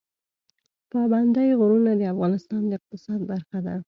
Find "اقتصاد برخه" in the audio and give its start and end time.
2.79-3.57